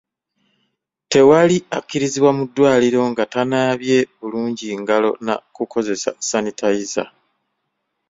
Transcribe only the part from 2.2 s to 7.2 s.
mu ddwaliro nga tanaabye bulungi ngalo na kukozesa sanitayiza.